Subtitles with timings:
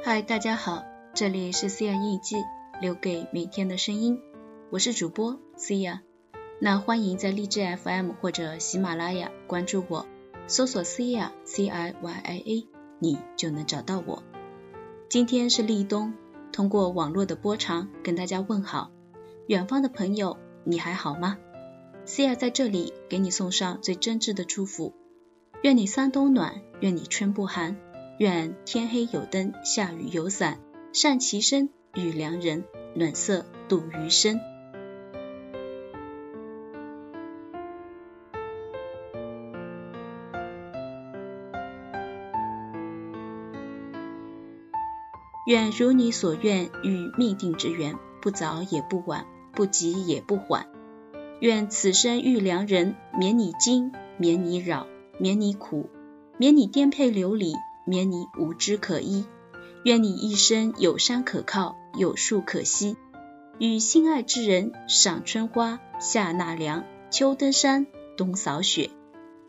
[0.00, 2.36] 嗨，大家好，这里是 C 亚印记，
[2.80, 4.20] 留给每天的声音，
[4.70, 6.02] 我是主播 C 亚。
[6.60, 10.06] 那欢迎在荔枝 FM 或者喜马拉雅关注我，
[10.46, 12.68] 搜索 C 亚 C I Y I A，
[13.00, 14.22] 你就能找到我。
[15.08, 16.14] 今天是立冬，
[16.52, 18.92] 通过网络的波长跟大家问好，
[19.48, 21.38] 远方的朋友你还好吗
[22.04, 24.94] ？C 亚在这里给你送上最真挚的祝福，
[25.62, 27.76] 愿你三冬暖，愿你春不寒。
[28.18, 30.58] 愿天黑有灯，下雨有伞，
[30.92, 32.64] 善其身，遇良人，
[32.96, 34.40] 暖色度余生。
[45.46, 50.66] 愿如你所愿，遇命定之缘，不早也不晚，不急也不缓。
[51.38, 54.88] 愿此生遇良人，免你惊，免你扰，
[55.18, 55.88] 免你苦，
[56.36, 57.54] 免你颠沛流离。
[57.88, 59.24] 免你无枝可依，
[59.82, 62.96] 愿你一生有山可靠，有树可栖，
[63.58, 68.90] 与心爱之人赏春花，夏纳凉，秋登山，冬扫雪。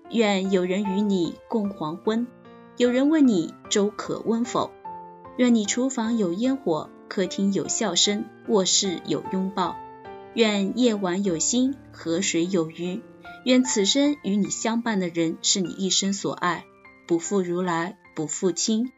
[0.10, 2.26] 愿有人与你共黄昏，
[2.78, 4.72] 有人问你粥可温否？
[5.38, 9.76] 愿你厨房有烟火，客厅有笑声，卧室有拥抱。
[10.34, 13.02] 愿夜晚有星，河水有鱼。
[13.46, 16.66] 愿此生与你相伴的人是你一生所爱，
[17.08, 17.98] 不负如来。
[18.20, 18.92] 不负亲，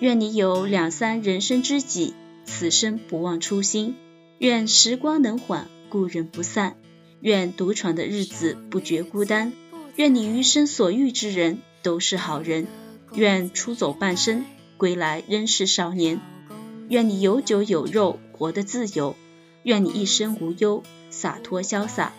[0.00, 2.14] 愿你有两三人生知己，
[2.46, 3.96] 此生不忘初心。
[4.38, 6.78] 愿时光能缓，故人不散。
[7.20, 9.52] 愿独闯的日子不觉孤单。
[9.96, 12.66] 愿你余生所遇之人都是好人。
[13.12, 14.46] 愿出走半生，
[14.78, 16.18] 归来仍是少年。
[16.88, 19.14] 愿你有酒有肉，活得自由。
[19.66, 22.12] 愿你一生无忧，洒脱潇洒，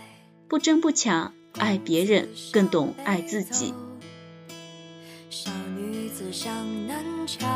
[0.49, 3.73] 不争不抢，爱别人更懂爱自己。
[5.30, 6.53] 小女子向
[6.87, 7.47] 南桥，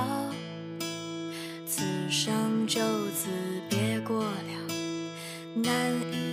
[1.67, 3.27] 此生就此
[3.69, 4.73] 别过了，
[5.55, 6.30] 难以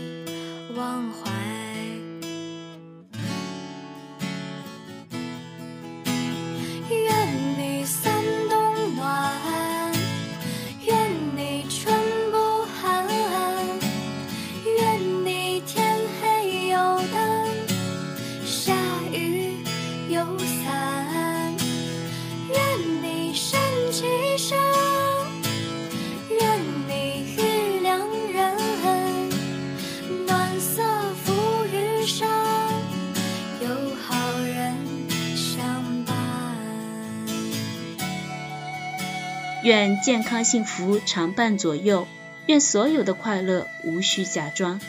[39.64, 42.06] 愿健康幸福常伴左右，
[42.46, 44.80] 愿所有的快乐无需假装，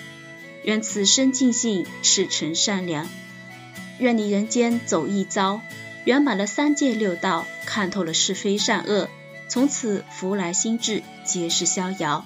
[0.64, 3.10] 愿此生尽兴赤诚善良，
[3.98, 5.62] 愿你人间走一遭，
[6.04, 9.10] 圆满了三界六道，看透了是非善恶，
[9.48, 12.26] 从此福来心智皆是逍遥。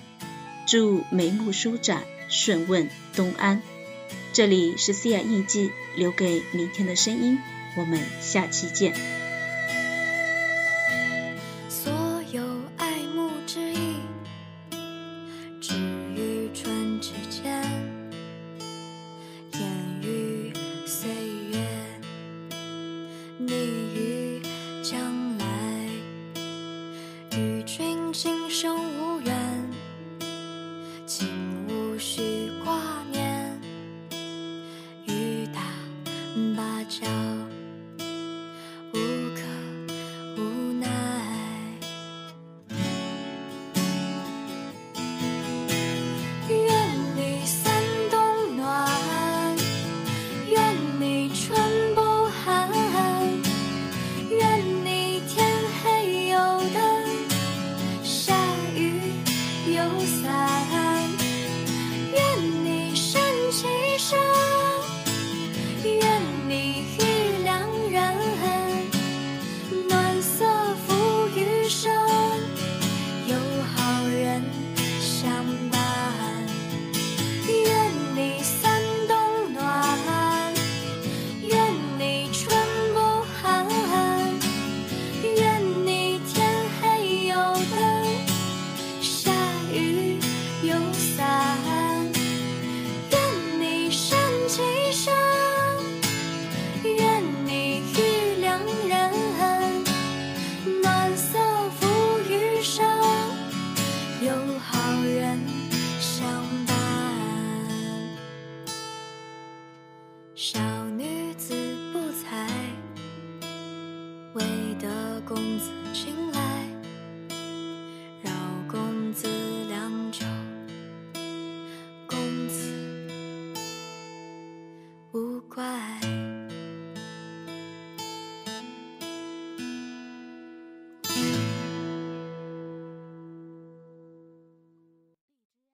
[0.65, 3.61] 祝眉目舒展，顺问东安。
[4.33, 7.39] 这里是 C 亚印记，留给明天的声音，
[7.77, 9.22] 我们下期见。